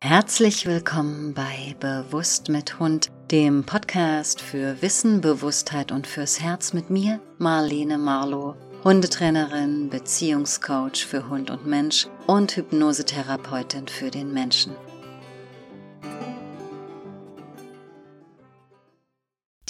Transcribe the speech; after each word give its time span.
Herzlich 0.00 0.66
willkommen 0.66 1.32
bei 1.34 1.74
Bewusst 1.80 2.48
mit 2.48 2.78
Hund, 2.78 3.10
dem 3.30 3.64
Podcast 3.64 4.40
für 4.40 4.80
Wissen, 4.82 5.20
Bewusstheit 5.20 5.90
und 5.90 6.06
fürs 6.06 6.40
Herz 6.40 6.74
mit 6.74 6.90
mir, 6.90 7.18
Marlene 7.38 7.98
Marlow, 7.98 8.54
Hundetrainerin, 8.84 9.88
Beziehungscoach 9.88 11.06
für 11.06 11.28
Hund 11.28 11.50
und 11.50 11.66
Mensch 11.66 12.08
und 12.26 12.54
Hypnosetherapeutin 12.56 13.88
für 13.88 14.10
den 14.10 14.32
Menschen. 14.32 14.76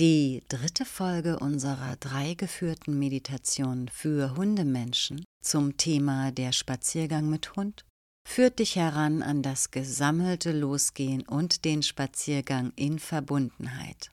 Die 0.03 0.43
dritte 0.49 0.85
Folge 0.85 1.39
unserer 1.39 1.95
drei 1.95 2.35
geführten 2.35 2.99
Meditationen 2.99 3.87
für 3.87 4.35
Hundemenschen 4.35 5.25
zum 5.45 5.77
Thema 5.77 6.33
der 6.33 6.51
Spaziergang 6.51 7.31
mit 7.31 7.55
Hund 7.55 7.85
führt 8.29 8.59
dich 8.59 8.75
heran 8.75 9.23
an 9.23 9.43
das 9.43 9.71
gesammelte 9.71 10.51
Losgehen 10.51 11.23
und 11.23 11.65
den 11.65 11.85
Spaziergang 11.85 12.73
in 12.75 12.99
Verbundenheit. 12.99 14.11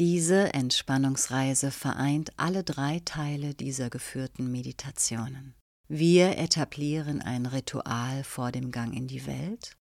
Diese 0.00 0.52
Entspannungsreise 0.54 1.70
vereint 1.70 2.32
alle 2.36 2.64
drei 2.64 3.00
Teile 3.04 3.54
dieser 3.54 3.90
geführten 3.90 4.50
Meditationen. 4.50 5.54
Wir 5.86 6.36
etablieren 6.36 7.22
ein 7.22 7.46
Ritual 7.46 8.24
vor 8.24 8.50
dem 8.50 8.72
Gang 8.72 8.92
in 8.92 9.06
die 9.06 9.24
Welt. 9.24 9.77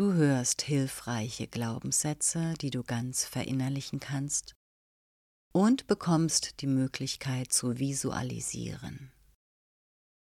Du 0.00 0.14
hörst 0.14 0.62
hilfreiche 0.62 1.46
Glaubenssätze, 1.46 2.54
die 2.62 2.70
du 2.70 2.82
ganz 2.82 3.26
verinnerlichen 3.26 4.00
kannst, 4.00 4.54
und 5.52 5.88
bekommst 5.88 6.62
die 6.62 6.66
Möglichkeit 6.66 7.52
zu 7.52 7.78
visualisieren. 7.78 9.12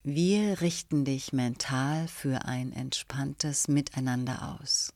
Wir 0.01 0.61
richten 0.61 1.05
dich 1.05 1.31
mental 1.31 2.07
für 2.07 2.45
ein 2.45 2.71
entspanntes 2.71 3.67
Miteinander 3.67 4.57
aus. 4.59 4.95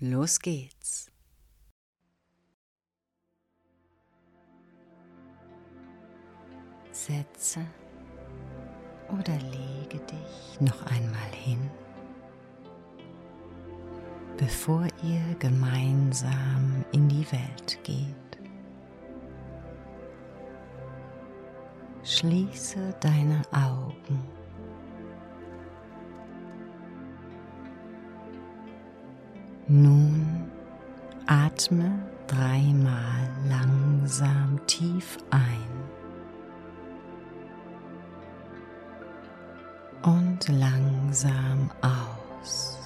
Los 0.00 0.40
geht's. 0.40 1.12
Setze 6.90 7.64
oder 9.08 9.38
lege 9.38 10.04
dich 10.04 10.60
noch 10.60 10.82
einmal 10.86 11.32
hin, 11.32 11.70
bevor 14.38 14.86
ihr 15.02 15.34
gemeinsam 15.38 16.84
in 16.92 17.08
die 17.08 17.26
Welt 17.30 17.78
geht. 17.82 18.14
Schließe 22.04 22.94
deine 23.00 23.42
Augen. 23.52 24.22
Nun 29.66 30.48
atme 31.26 31.90
dreimal 32.26 33.28
langsam 33.46 34.58
tief 34.66 35.18
ein 35.30 35.68
und 40.02 40.48
langsam 40.48 41.70
aus, 41.82 42.77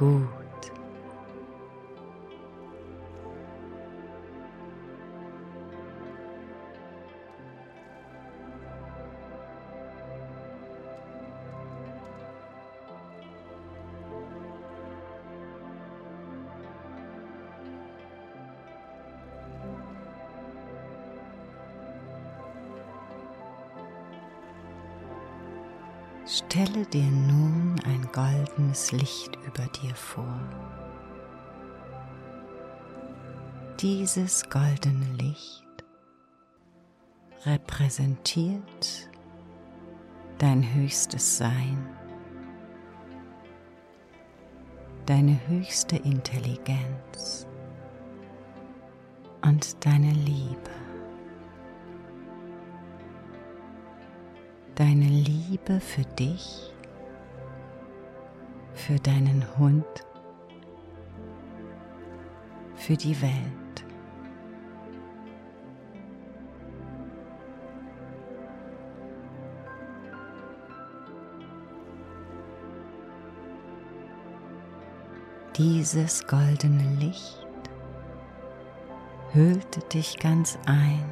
Gut. 0.00 0.40
Stelle 26.26 26.86
dir 26.86 27.04
nun 27.04 27.59
goldenes 28.20 28.92
Licht 28.92 29.38
über 29.46 29.64
dir 29.66 29.94
vor. 29.94 30.38
Dieses 33.80 34.48
goldene 34.50 35.06
Licht 35.18 35.64
repräsentiert 37.46 39.08
dein 40.38 40.62
höchstes 40.74 41.38
Sein, 41.38 41.86
deine 45.06 45.38
höchste 45.48 45.96
Intelligenz 45.96 47.46
und 49.42 49.84
deine 49.84 50.12
Liebe. 50.12 50.70
deine 54.76 55.04
Liebe 55.04 55.78
für 55.78 56.04
dich, 56.18 56.72
für 58.80 58.98
deinen 58.98 59.44
Hund, 59.58 59.84
für 62.76 62.96
die 62.96 63.20
Welt. 63.20 63.34
Dieses 75.56 76.26
goldene 76.26 76.94
Licht 76.98 77.46
hüllte 79.34 79.80
dich 79.92 80.18
ganz 80.18 80.58
ein 80.64 81.04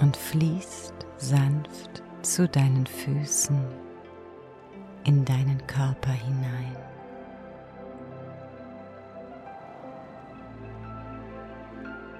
und 0.00 0.16
fließt 0.16 0.94
sanft 1.18 2.02
zu 2.22 2.48
deinen 2.48 2.86
Füßen 2.86 3.85
in 5.06 5.24
deinen 5.24 5.64
Körper 5.66 6.10
hinein. 6.10 6.76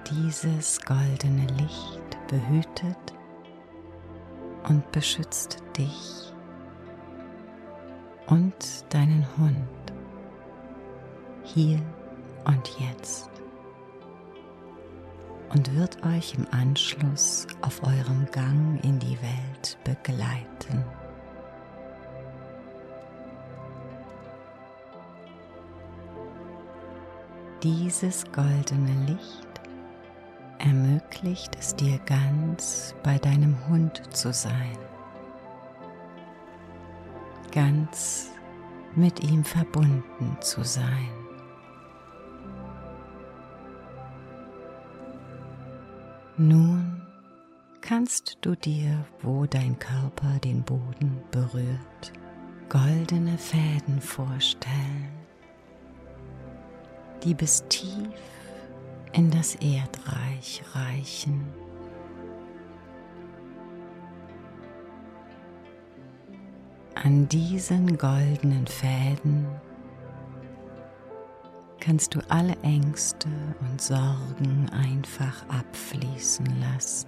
Dieses 0.09 0.79
goldene 0.85 1.45
Licht 1.57 2.17
behütet 2.29 3.13
und 4.69 4.89
beschützt 4.93 5.61
dich 5.77 6.33
und 8.27 8.85
deinen 8.89 9.25
Hund 9.37 9.67
hier 11.43 11.81
und 12.45 12.71
jetzt 12.79 13.29
und 15.49 15.75
wird 15.75 16.03
euch 16.05 16.35
im 16.35 16.47
Anschluss 16.51 17.47
auf 17.61 17.83
eurem 17.83 18.25
Gang 18.31 18.81
in 18.83 18.99
die 18.99 19.17
Welt 19.21 19.77
begleiten. 19.83 20.85
Dieses 27.63 28.23
goldene 28.31 28.93
Licht 29.07 29.47
ermöglicht 30.59 31.55
es 31.59 31.75
dir 31.75 31.97
ganz 32.05 32.93
bei 33.01 33.17
deinem 33.17 33.55
Hund 33.67 34.03
zu 34.15 34.31
sein, 34.31 34.77
ganz 37.51 38.29
mit 38.95 39.23
ihm 39.23 39.43
verbunden 39.43 40.37
zu 40.39 40.63
sein. 40.63 41.09
Nun 46.37 47.01
kannst 47.81 48.37
du 48.41 48.53
dir, 48.53 49.03
wo 49.23 49.47
dein 49.47 49.79
Körper 49.79 50.37
den 50.43 50.61
Boden 50.61 51.23
berührt, 51.31 52.13
goldene 52.69 53.39
Fäden 53.39 53.99
vorstellen, 53.99 55.16
die 57.23 57.33
bis 57.33 57.63
tief 57.69 58.09
in 59.13 59.31
das 59.31 59.55
Erdreich 59.55 60.61
reichen. 60.73 61.45
An 66.95 67.27
diesen 67.29 67.97
goldenen 67.97 68.65
Fäden 68.67 69.45
kannst 71.79 72.15
du 72.15 72.19
alle 72.27 72.55
Ängste 72.63 73.29
und 73.61 73.81
Sorgen 73.81 74.69
einfach 74.71 75.47
abfließen 75.47 76.45
lassen. 76.59 77.07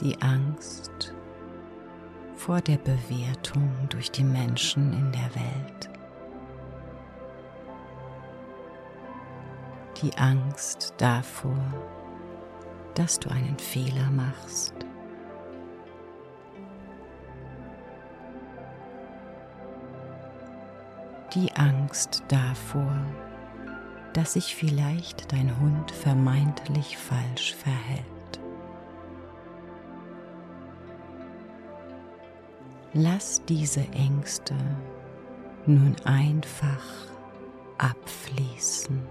Die 0.00 0.20
Angst 0.22 1.12
vor 2.46 2.60
der 2.60 2.76
Bewertung 2.76 3.68
durch 3.88 4.12
die 4.12 4.22
Menschen 4.22 4.92
in 4.92 5.10
der 5.10 5.34
Welt. 5.34 5.90
Die 10.00 10.16
Angst 10.16 10.94
davor, 10.96 11.58
dass 12.94 13.18
du 13.18 13.30
einen 13.30 13.58
Fehler 13.58 14.08
machst. 14.12 14.74
Die 21.34 21.52
Angst 21.56 22.22
davor, 22.28 22.96
dass 24.12 24.34
sich 24.34 24.54
vielleicht 24.54 25.32
dein 25.32 25.58
Hund 25.58 25.90
vermeintlich 25.90 26.96
falsch 26.96 27.56
verhält. 27.56 28.15
Lass 32.98 33.44
diese 33.44 33.82
Ängste 33.92 34.54
nun 35.66 35.94
einfach 36.06 36.82
abfließen. 37.76 39.06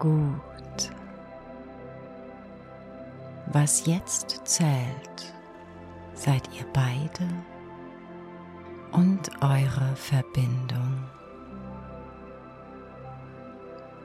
Gut. 0.00 0.90
Was 3.52 3.86
jetzt 3.86 4.40
zählt, 4.44 5.32
seid 6.14 6.42
ihr 6.58 6.66
beide 6.72 7.28
und 8.92 9.30
eure 9.40 9.96
Verbindung. 9.96 11.04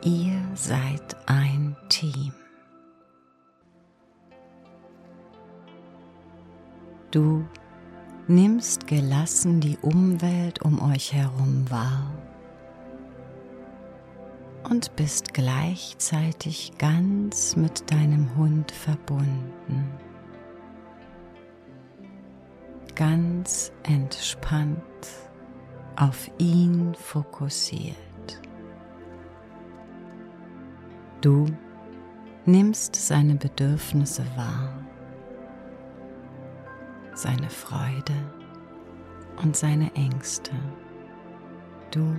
Ihr 0.03 0.41
seid 0.55 1.15
ein 1.25 1.75
Team. 1.89 2.33
Du 7.11 7.45
nimmst 8.27 8.87
gelassen 8.87 9.59
die 9.59 9.77
Umwelt 9.81 10.61
um 10.61 10.81
euch 10.81 11.13
herum 11.13 11.65
wahr 11.69 12.11
und 14.69 14.95
bist 14.95 15.33
gleichzeitig 15.33 16.73
ganz 16.77 17.55
mit 17.55 17.89
deinem 17.91 18.35
Hund 18.35 18.71
verbunden 18.71 20.06
ganz 22.97 23.71
entspannt 23.83 24.81
auf 25.97 26.31
ihn 26.39 26.95
fokussiert. 26.95 27.95
Du 31.21 31.45
nimmst 32.45 32.95
seine 32.95 33.35
Bedürfnisse 33.35 34.25
wahr, 34.35 34.73
seine 37.13 37.51
Freude 37.51 38.15
und 39.44 39.55
seine 39.55 39.94
Ängste. 39.94 40.53
Du 41.91 42.17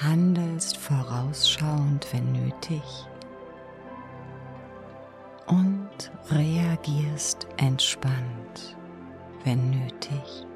handelst 0.00 0.76
vorausschauend, 0.76 2.06
wenn 2.12 2.30
nötig, 2.30 2.82
und 5.46 6.12
reagierst 6.30 7.48
entspannt 7.56 8.77
wenn 9.48 9.70
nötig. 9.70 10.46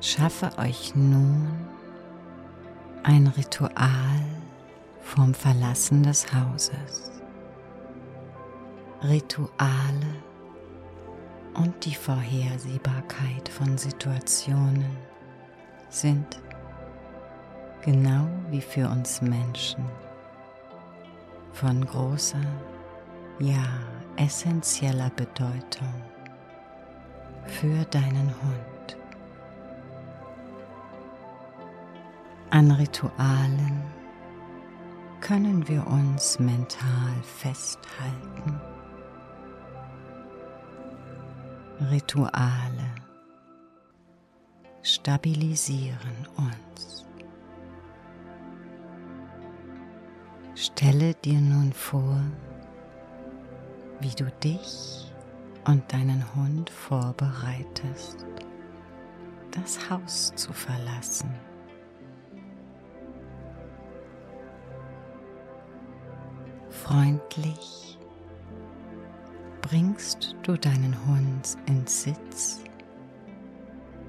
Schaffe 0.00 0.50
euch 0.58 0.96
nun 0.96 1.48
ein 3.04 3.28
Ritual 3.28 4.24
vom 5.00 5.32
Verlassen 5.32 6.02
des 6.02 6.26
Hauses. 6.34 7.22
Rituale 9.04 10.22
und 11.54 11.84
die 11.84 11.94
Vorhersehbarkeit 11.94 13.48
von 13.48 13.78
Situationen 13.78 15.11
sind, 15.92 16.40
genau 17.82 18.28
wie 18.50 18.60
für 18.60 18.88
uns 18.88 19.20
Menschen, 19.22 19.84
von 21.52 21.84
großer, 21.84 22.44
ja 23.38 23.64
essentieller 24.16 25.10
Bedeutung 25.10 25.94
für 27.46 27.84
deinen 27.86 28.28
Hund. 28.42 28.96
An 32.50 32.70
Ritualen 32.70 33.82
können 35.20 35.66
wir 35.68 35.86
uns 35.86 36.38
mental 36.38 37.14
festhalten. 37.22 38.60
Rituale 41.90 42.94
stabilisieren 44.82 46.26
uns. 46.36 47.06
Stelle 50.54 51.14
dir 51.14 51.40
nun 51.40 51.72
vor, 51.72 52.20
wie 54.00 54.10
du 54.10 54.30
dich 54.42 55.12
und 55.66 55.90
deinen 55.92 56.24
Hund 56.34 56.68
vorbereitest, 56.70 58.26
das 59.52 59.88
Haus 59.88 60.32
zu 60.34 60.52
verlassen. 60.52 61.32
Freundlich 66.70 67.98
bringst 69.60 70.36
du 70.42 70.56
deinen 70.56 70.96
Hund 71.06 71.56
ins 71.66 72.02
Sitz 72.02 72.60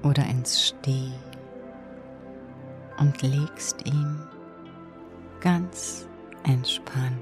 oder 0.04 0.24
ins 0.26 0.68
Steh 0.68 1.10
und 2.98 3.20
legst 3.22 3.86
ihm 3.86 4.20
ganz 5.40 6.06
entspannt 6.44 7.18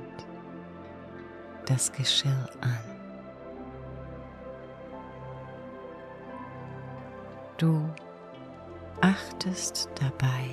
das 1.67 1.93
Geschirr 1.93 2.49
an. 2.61 2.79
Du 7.57 7.89
achtest 9.01 9.89
dabei 10.01 10.51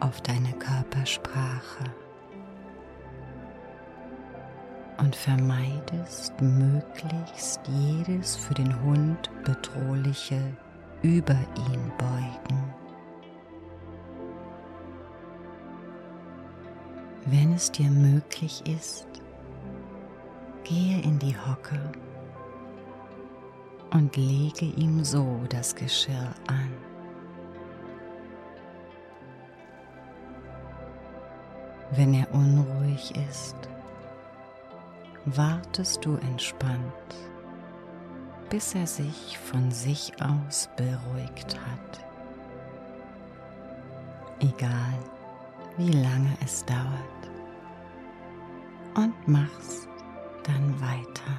auf 0.00 0.20
deine 0.20 0.52
Körpersprache 0.52 1.84
und 4.98 5.16
vermeidest 5.16 6.40
möglichst 6.40 7.60
jedes 7.66 8.36
für 8.36 8.54
den 8.54 8.80
Hund 8.82 9.30
bedrohliche 9.42 10.56
über 11.04 11.36
ihn 11.68 11.92
beugen. 11.98 12.74
Wenn 17.26 17.52
es 17.52 17.70
dir 17.70 17.90
möglich 17.90 18.62
ist, 18.66 19.06
gehe 20.64 21.02
in 21.02 21.18
die 21.18 21.36
Hocke 21.36 21.78
und 23.92 24.16
lege 24.16 24.64
ihm 24.64 25.04
so 25.04 25.40
das 25.50 25.74
Geschirr 25.74 26.34
an. 26.46 26.72
Wenn 31.90 32.14
er 32.14 32.32
unruhig 32.32 33.12
ist, 33.28 33.56
wartest 35.26 36.02
du 36.02 36.16
entspannt 36.16 37.33
bis 38.50 38.74
er 38.74 38.86
sich 38.86 39.38
von 39.38 39.70
sich 39.70 40.12
aus 40.22 40.68
beruhigt 40.76 41.58
hat. 41.58 42.04
Egal, 44.40 44.98
wie 45.76 45.92
lange 45.92 46.36
es 46.44 46.64
dauert. 46.64 47.30
Und 48.94 49.14
mach's 49.26 49.88
dann 50.44 50.80
weiter. 50.80 51.38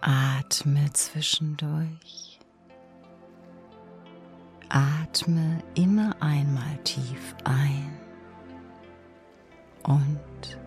Atme 0.00 0.92
zwischendurch 0.92 2.34
atme 4.74 5.62
immer 5.76 6.16
einmal 6.20 6.76
tief 6.82 7.36
ein 7.44 7.96
und 9.84 10.58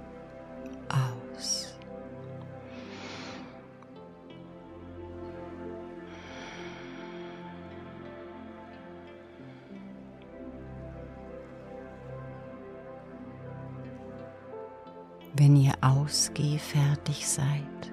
ihr 16.08 16.14
ausgehfertig 16.14 17.28
seid, 17.28 17.92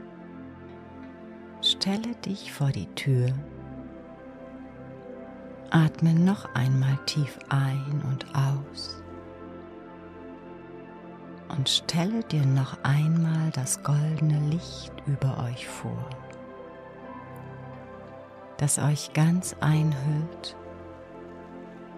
stelle 1.60 2.14
dich 2.24 2.52
vor 2.52 2.70
die 2.70 2.86
Tür, 2.94 3.32
atme 5.70 6.14
noch 6.14 6.54
einmal 6.54 6.96
tief 7.06 7.38
ein 7.48 8.02
und 8.04 8.26
aus. 8.34 9.02
Und 11.48 11.68
stelle 11.68 12.22
dir 12.24 12.44
noch 12.44 12.82
einmal 12.82 13.50
das 13.52 13.82
goldene 13.82 14.40
Licht 14.50 14.92
über 15.06 15.44
euch 15.44 15.68
vor, 15.68 16.08
das 18.56 18.78
euch 18.78 19.12
ganz 19.12 19.54
einhüllt 19.60 20.56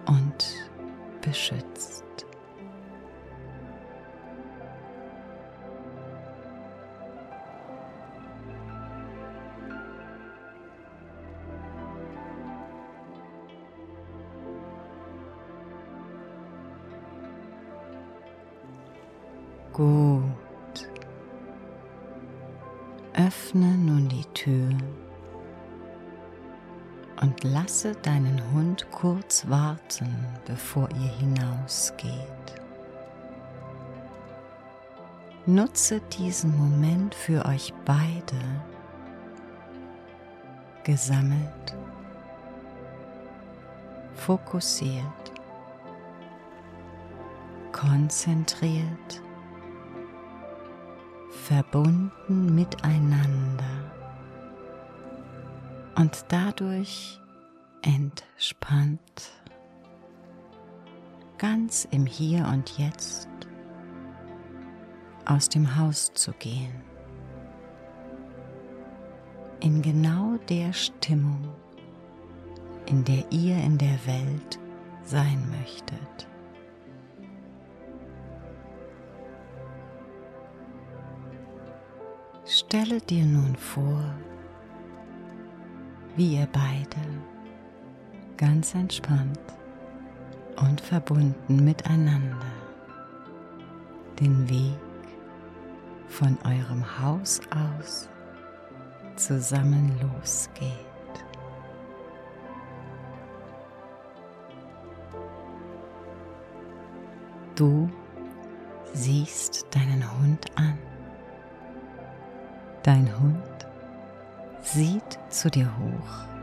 und 0.05 0.45
beschützt. 1.21 1.66
Lasse 27.77 27.93
deinen 28.01 28.41
Hund 28.53 28.89
kurz 28.89 29.47
warten, 29.47 30.09
bevor 30.47 30.89
ihr 30.99 31.11
hinausgeht. 31.19 32.11
Nutze 35.45 36.01
diesen 36.17 36.57
Moment 36.57 37.13
für 37.13 37.45
euch 37.45 37.71
beide, 37.85 38.41
gesammelt, 40.83 41.75
fokussiert, 44.15 45.31
konzentriert 47.71 49.21
verbunden 51.29 52.55
miteinander 52.55 53.91
und 55.95 56.25
dadurch 56.29 57.21
entspannt, 57.81 59.31
ganz 61.37 61.87
im 61.91 62.05
Hier 62.05 62.45
und 62.47 62.77
Jetzt 62.77 63.29
aus 65.25 65.49
dem 65.49 65.77
Haus 65.77 66.11
zu 66.13 66.31
gehen, 66.33 66.81
in 69.59 69.81
genau 69.81 70.37
der 70.49 70.73
Stimmung, 70.73 71.49
in 72.85 73.03
der 73.03 73.31
ihr 73.31 73.57
in 73.57 73.77
der 73.77 74.05
Welt 74.05 74.59
sein 75.03 75.43
möchtet. 75.49 76.27
Stelle 82.45 83.01
dir 83.01 83.25
nun 83.25 83.55
vor, 83.55 84.03
wie 86.15 86.35
ihr 86.35 86.47
beide 86.51 87.36
ganz 88.37 88.75
entspannt 88.75 89.39
und 90.57 90.79
verbunden 90.81 91.63
miteinander 91.63 92.45
den 94.19 94.49
Weg 94.49 94.77
von 96.07 96.37
eurem 96.45 96.83
Haus 96.99 97.41
aus 97.49 98.09
zusammen 99.15 99.99
losgeht. 100.01 100.71
Du 107.55 107.89
siehst 108.93 109.65
deinen 109.73 110.03
Hund 110.19 110.45
an 110.55 110.77
Dein 112.87 113.19
Hund 113.19 113.67
sieht 114.63 115.19
zu 115.27 115.51
dir 115.51 115.69
hoch. 115.77 116.36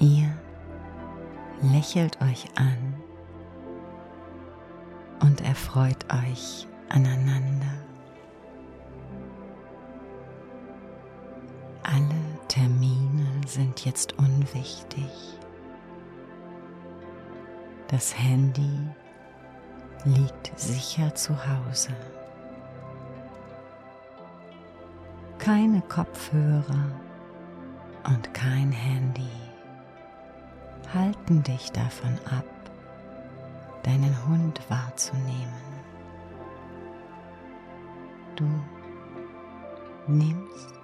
Ihr 0.00 0.28
lächelt 1.62 2.20
euch 2.22 2.46
an 2.56 2.94
und 5.20 5.40
erfreut 5.42 6.04
euch 6.12 6.66
aneinander. 6.88 7.74
Alle 11.82 12.38
Termine 12.48 13.26
sind 13.46 13.84
jetzt 13.84 14.18
unwichtig. 14.18 15.38
Das 17.88 18.18
Handy 18.18 18.78
liegt 20.04 20.58
sicher 20.58 21.14
zu 21.14 21.34
Hause. 21.36 21.94
keine 25.40 25.80
Kopfhörer 25.88 26.92
und 28.04 28.32
kein 28.34 28.70
Handy 28.70 29.49
halten 30.94 31.42
dich 31.42 31.70
davon 31.72 32.18
ab, 32.24 32.44
deinen 33.82 34.14
Hund 34.26 34.60
wahrzunehmen. 34.68 35.70
Du 38.36 38.48
nimmst 40.06 40.74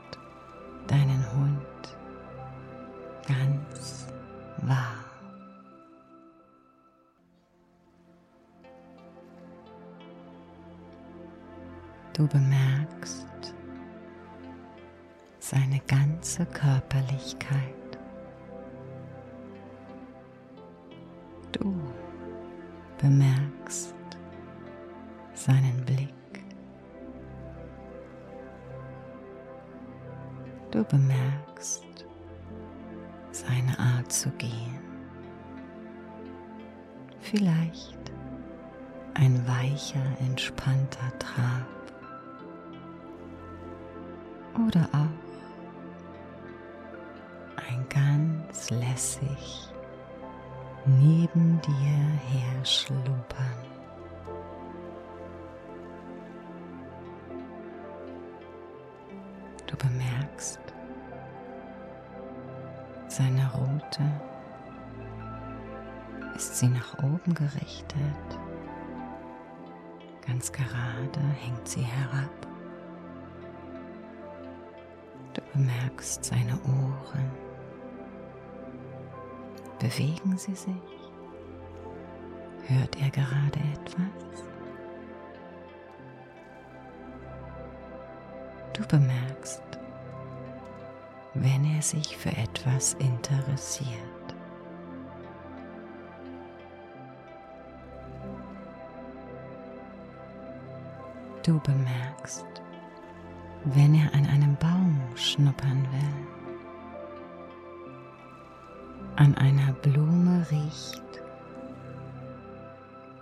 deinen 0.87 1.25
Hund 1.33 1.97
ganz 3.27 4.07
wahr. 4.59 5.05
Du 12.13 12.27
bemerkst, 12.29 13.27
seine 15.39 15.81
ganze 15.81 16.47
Körperlichkeit. 16.47 17.66
Ein 39.97 40.17
weicher, 40.17 40.21
entspannter 40.21 41.19
Trab. 41.19 41.67
Oder 44.67 44.89
auch 44.93 45.27
ganz 47.89 48.71
lässig 48.71 49.69
neben 50.87 51.61
dir 51.63 51.73
her 52.31 52.65
schlumpern. 52.65 53.65
Du 59.67 59.77
bemerkst 59.77 60.61
seine 63.09 63.51
Rute, 63.53 64.03
ist 66.35 66.57
sie 66.59 66.69
nach 66.69 66.99
oben 67.03 67.35
gerichtet, 67.35 68.39
ganz 70.27 70.51
gerade 70.53 71.21
hängt 71.41 71.69
sie 71.69 71.83
herab. 71.83 72.47
Du 75.35 75.43
bemerkst 75.53 76.25
seine 76.25 76.59
Ohren 76.65 77.47
Bewegen 79.79 80.39
Sie 80.39 80.55
sich? 80.55 80.75
Hört 82.67 82.97
er 83.01 83.11
gerade 83.11 83.61
etwas? 83.75 84.45
Du 88.73 88.87
bemerkst, 88.89 89.63
wenn 91.35 91.65
er 91.77 91.83
sich 91.83 92.17
für 92.17 92.31
etwas 92.31 92.95
interessiert. 92.95 94.16
Du 101.47 101.61
bemerkst, 101.61 102.45
wenn 103.67 103.95
er 103.95 104.13
an 104.15 104.27
einem 104.27 104.57
Baum 104.57 105.01
schnuppern 105.15 105.87
will, 105.93 106.27
an 109.15 109.33
einer 109.37 109.73
Blume 109.75 110.45
riecht, 110.51 111.05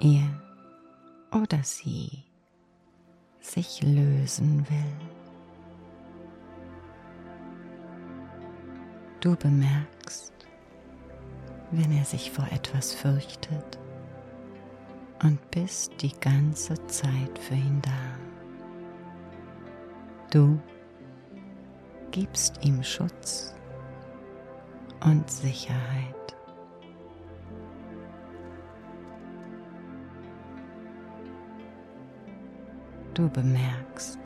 er 0.00 1.38
oder 1.38 1.62
sie 1.62 2.24
sich 3.40 3.82
lösen 3.82 4.66
will. 4.70 5.08
Du 9.20 9.36
bemerkst, 9.36 10.32
wenn 11.72 11.92
er 11.92 12.06
sich 12.06 12.30
vor 12.30 12.46
etwas 12.50 12.94
fürchtet 12.94 13.78
und 15.22 15.38
bist 15.50 15.92
die 16.00 16.12
ganze 16.20 16.74
Zeit 16.86 17.38
für 17.38 17.54
ihn 17.54 17.80
da. 17.82 17.90
Du 20.30 20.58
gibst 22.10 22.64
ihm 22.64 22.82
Schutz 22.82 23.54
und 25.04 25.30
Sicherheit. 25.30 26.14
Du 33.14 33.28
bemerkst, 33.28 34.18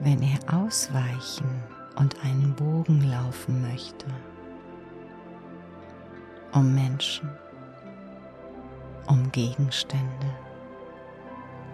wenn 0.00 0.22
er 0.22 0.64
ausweichen 0.64 1.62
und 1.96 2.16
einen 2.24 2.54
Bogen 2.54 3.02
laufen 3.02 3.60
möchte, 3.62 4.06
um 6.52 6.74
Menschen, 6.74 7.28
um 9.06 9.30
Gegenstände, 9.32 10.30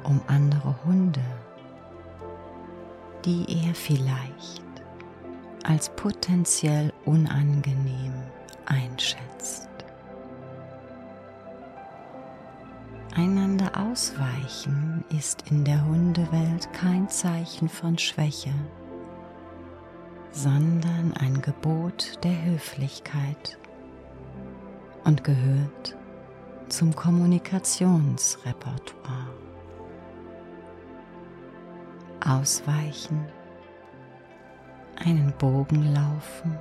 um 0.04 0.20
andere 0.26 0.74
Hunde, 0.84 1.22
die 3.24 3.44
er 3.66 3.74
vielleicht 3.74 4.62
als 5.64 5.90
potenziell 5.90 6.92
unangenehm 7.04 8.14
einschätzt. 8.66 9.68
Einander 13.14 13.72
ausweichen 13.76 15.04
ist 15.10 15.50
in 15.50 15.64
der 15.64 15.84
Hundewelt 15.84 16.72
kein 16.72 17.08
Zeichen 17.08 17.68
von 17.68 17.98
Schwäche, 17.98 18.54
sondern 20.30 21.12
ein 21.18 21.42
Gebot 21.42 22.22
der 22.22 22.44
Höflichkeit 22.44 23.58
und 25.04 25.24
gehört 25.24 25.97
zum 26.68 26.94
Kommunikationsrepertoire. 26.94 29.32
Ausweichen, 32.24 33.26
einen 34.96 35.32
Bogen 35.38 35.94
laufen 35.94 36.58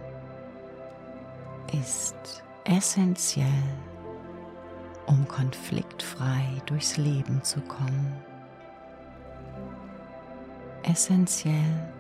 ist 1.74 2.44
essentiell 2.64 3.52
um 5.08 5.28
konfliktfrei 5.28 6.62
durchs 6.66 6.98
Leben 6.98 7.42
zu 7.42 7.62
kommen. 7.62 8.14
Essentiell 10.84 11.94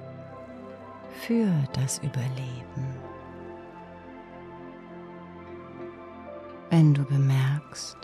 für 1.21 1.51
das 1.73 1.99
Überleben. 1.99 3.06
Wenn 6.77 6.93
du 6.93 7.03
bemerkst, 7.05 7.97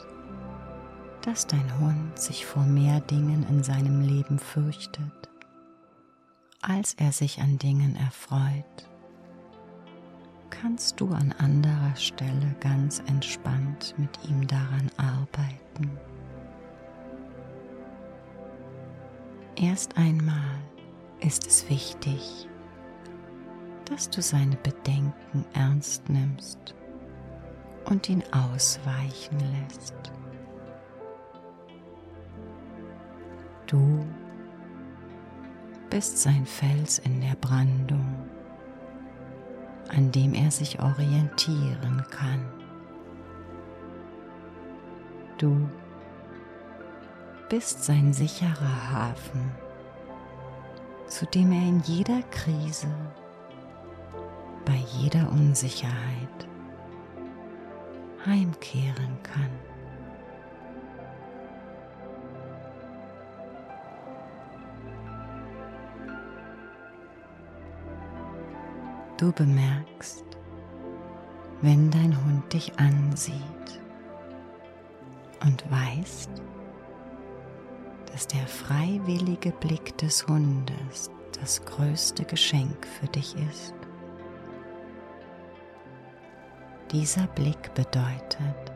dass 1.21 1.45
dein 1.45 1.79
Hund 1.79 2.17
sich 2.17 2.43
vor 2.43 2.63
mehr 2.63 3.01
Dingen 3.01 3.45
in 3.47 3.61
seinem 3.61 4.01
Leben 4.01 4.39
fürchtet, 4.39 5.29
als 6.59 6.95
er 6.95 7.11
sich 7.11 7.39
an 7.39 7.59
Dingen 7.59 7.95
erfreut, 7.95 8.89
kannst 10.49 10.99
du 10.99 11.09
an 11.09 11.35
anderer 11.37 11.95
Stelle 11.95 12.55
ganz 12.61 12.97
entspannt 13.05 13.93
mit 13.99 14.09
ihm 14.27 14.47
daran 14.47 14.89
arbeiten. 14.97 15.91
Erst 19.55 19.95
einmal 19.97 20.57
ist 21.19 21.45
es 21.45 21.69
wichtig, 21.69 22.49
dass 23.85 24.09
du 24.09 24.19
seine 24.19 24.55
Bedenken 24.55 25.45
ernst 25.53 26.09
nimmst 26.09 26.73
und 27.85 28.09
ihn 28.09 28.23
ausweichen 28.31 29.39
lässt. 29.39 29.95
Du 33.67 34.05
bist 35.89 36.17
sein 36.17 36.45
Fels 36.45 36.99
in 36.99 37.21
der 37.21 37.35
Brandung 37.35 38.23
an 39.89 40.11
dem 40.11 40.33
er 40.33 40.51
sich 40.51 40.79
orientieren 40.81 42.03
kann. 42.09 42.45
Du 45.37 45.69
bist 47.49 47.83
sein 47.83 48.13
sicherer 48.13 48.91
Hafen, 48.91 49.51
zu 51.07 51.25
dem 51.25 51.51
er 51.51 51.67
in 51.67 51.79
jeder 51.81 52.21
Krise, 52.31 52.87
bei 54.65 54.77
jeder 54.99 55.29
Unsicherheit 55.31 56.47
heimkehren 58.25 59.17
kann. 59.23 59.49
Du 69.17 69.31
bemerkst, 69.31 70.25
wenn 71.61 71.89
dein 71.91 72.13
Hund 72.25 72.51
dich 72.51 72.77
ansieht 72.77 73.81
und 75.43 75.63
weißt, 75.71 76.29
dass 78.11 78.27
der 78.27 78.45
freiwillige 78.47 79.51
Blick 79.51 79.97
des 79.97 80.27
Hundes 80.27 81.09
das 81.39 81.63
größte 81.63 82.25
Geschenk 82.25 82.85
für 82.85 83.07
dich 83.07 83.35
ist. 83.49 83.73
Dieser 86.93 87.25
Blick 87.25 87.73
bedeutet, 87.73 88.71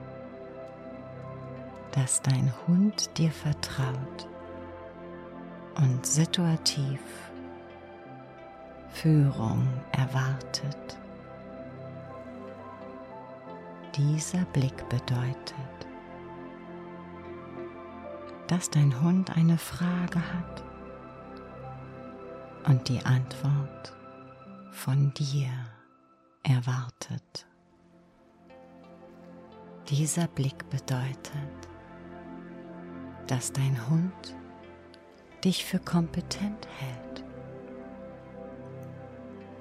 dass 1.92 2.20
dein 2.24 2.52
Hund 2.66 3.16
dir 3.16 3.30
vertraut 3.30 4.28
und 5.76 6.04
situativ 6.04 7.00
Führung 8.90 9.68
erwartet. 9.92 10.98
Dieser 13.96 14.46
Blick 14.46 14.90
bedeutet, 14.90 15.88
dass 18.48 18.72
dein 18.72 19.00
Hund 19.04 19.38
eine 19.38 19.60
Frage 19.60 20.20
hat 20.34 20.64
und 22.66 22.90
die 22.90 23.06
Antwort 23.06 23.94
von 24.72 25.14
dir 25.14 25.52
erwartet. 26.42 27.46
Dieser 29.90 30.28
Blick 30.28 30.70
bedeutet, 30.70 31.70
dass 33.28 33.52
dein 33.52 33.90
Hund 33.90 34.36
dich 35.44 35.66
für 35.66 35.80
kompetent 35.80 36.68
hält 36.80 37.08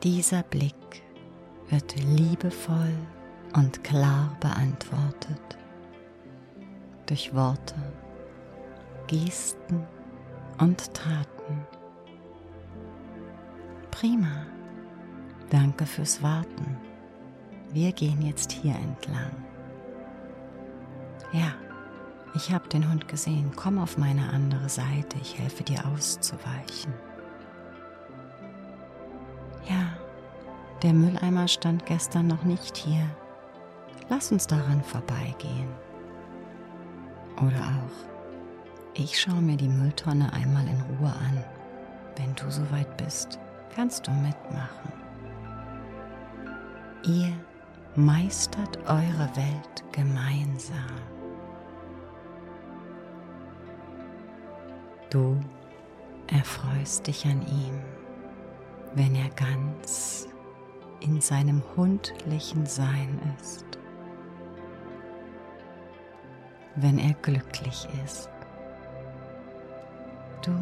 dieser 0.06 0.44
Blick 0.44 1.02
wird 1.68 1.96
liebevoll 1.96 2.94
und 3.54 3.82
klar 3.82 4.36
beantwortet 4.38 5.58
durch 7.06 7.34
Worte, 7.34 7.74
Gesten 9.08 9.84
und 10.58 10.94
Taten. 10.94 11.66
Prima. 13.90 14.46
Danke 15.50 15.86
fürs 15.86 16.22
Warten. 16.22 16.76
Wir 17.72 17.90
gehen 17.90 18.22
jetzt 18.22 18.52
hier 18.52 18.76
entlang. 18.76 19.45
Ja, 21.36 21.52
ich 22.34 22.52
habe 22.52 22.68
den 22.68 22.90
Hund 22.90 23.08
gesehen. 23.08 23.52
Komm 23.54 23.78
auf 23.78 23.98
meine 23.98 24.30
andere 24.30 24.68
Seite. 24.68 25.18
Ich 25.20 25.38
helfe 25.38 25.62
dir 25.62 25.84
auszuweichen. 25.86 26.94
Der 30.82 30.92
Mülleimer 30.92 31.48
stand 31.48 31.86
gestern 31.86 32.26
noch 32.26 32.42
nicht 32.42 32.76
hier. 32.76 33.08
Lass 34.10 34.30
uns 34.30 34.46
daran 34.46 34.82
vorbeigehen. 34.82 35.68
Oder 37.38 37.60
auch, 37.60 38.94
ich 38.94 39.18
schaue 39.18 39.40
mir 39.40 39.56
die 39.56 39.68
Mülltonne 39.68 40.30
einmal 40.32 40.66
in 40.66 40.80
Ruhe 40.82 41.08
an. 41.08 41.44
Wenn 42.16 42.34
du 42.34 42.50
soweit 42.50 42.94
bist, 42.98 43.38
kannst 43.74 44.06
du 44.06 44.10
mitmachen. 44.10 44.92
Ihr 47.04 47.32
meistert 47.94 48.78
eure 48.86 49.30
Welt 49.34 49.84
gemeinsam. 49.92 51.15
Du 55.10 55.40
erfreust 56.26 57.06
dich 57.06 57.24
an 57.26 57.40
ihm, 57.46 57.80
wenn 58.94 59.14
er 59.14 59.28
ganz 59.30 60.26
in 61.00 61.20
seinem 61.20 61.62
hundlichen 61.76 62.66
Sein 62.66 63.20
ist, 63.40 63.66
wenn 66.74 66.98
er 66.98 67.14
glücklich 67.14 67.86
ist. 68.04 68.28
Du 70.42 70.52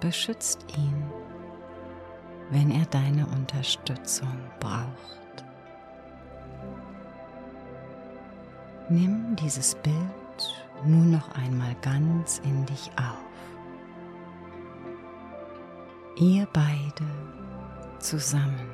beschützt 0.00 0.64
ihn, 0.78 1.04
wenn 2.50 2.70
er 2.70 2.86
deine 2.86 3.26
Unterstützung 3.26 4.38
braucht. 4.60 5.44
Nimm 8.88 9.36
dieses 9.36 9.74
Bild 9.74 9.94
nun 10.84 11.10
noch 11.10 11.30
einmal 11.34 11.74
ganz 11.82 12.40
in 12.44 12.66
dich 12.66 12.90
auf. 12.96 13.30
Ihr 16.16 16.46
beide 16.52 17.06
zusammen, 17.98 18.70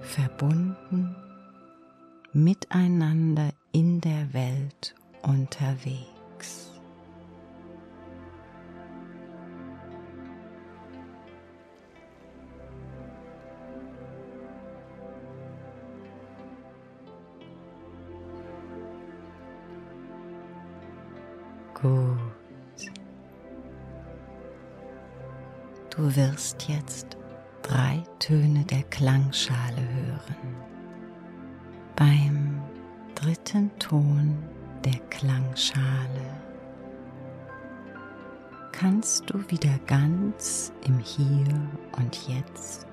verbunden 0.00 1.14
miteinander 2.32 3.50
in 3.72 4.00
der 4.02 4.32
Welt 4.34 4.94
unterwegs. 5.22 6.65
Gut. 21.82 22.16
Du 25.90 26.16
wirst 26.16 26.68
jetzt 26.68 27.18
drei 27.62 28.02
Töne 28.18 28.64
der 28.64 28.82
Klangschale 28.84 29.82
hören. 29.82 30.56
Beim 31.94 32.62
dritten 33.14 33.70
Ton 33.78 34.42
der 34.86 34.98
Klangschale 35.10 36.40
kannst 38.72 39.28
du 39.28 39.38
wieder 39.50 39.78
ganz 39.86 40.72
im 40.86 40.98
Hier 40.98 41.46
und 41.98 42.26
Jetzt 42.26 42.86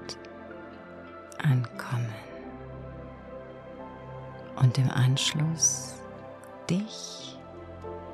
ankommen 1.42 2.14
und 4.58 4.78
im 4.78 4.90
Anschluss 4.90 5.96
dich 6.70 7.33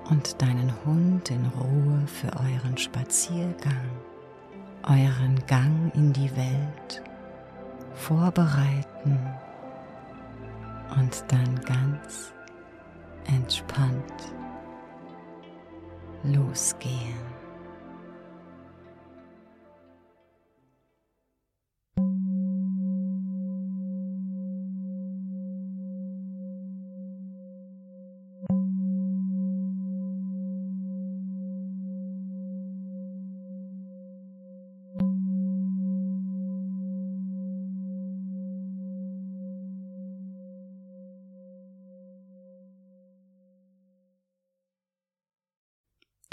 und 0.10 0.42
deinen 0.42 0.74
Hund 0.86 1.30
in 1.30 1.46
Ruhe 1.46 2.08
für 2.08 2.32
euren 2.40 2.78
Spaziergang, 2.78 3.90
euren 4.84 5.44
Gang 5.48 5.94
in 5.96 6.14
die 6.14 6.36
Welt 6.36 7.04
vorbereiten 7.94 9.20
und 10.98 11.24
dann 11.28 11.60
ganz 11.62 12.34
entspannt 13.28 14.34
losgehen. 16.24 17.29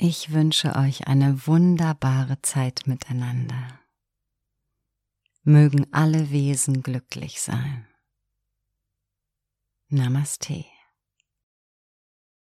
Ich 0.08 0.30
wünsche 0.30 0.76
euch 0.76 1.08
eine 1.08 1.48
wunderbare 1.48 2.40
Zeit 2.40 2.86
miteinander. 2.86 3.80
Mögen 5.42 5.92
alle 5.92 6.30
Wesen 6.30 6.84
glücklich 6.84 7.40
sein. 7.40 7.88
Namaste. 9.88 10.64